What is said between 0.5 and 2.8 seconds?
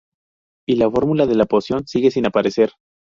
Y la fórmula de la poción sigue sin aparecer.